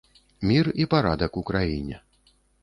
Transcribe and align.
Мір 0.51 0.69
і 0.85 0.87
парадак 0.93 1.37
у 1.43 1.45
краіне. 1.51 2.01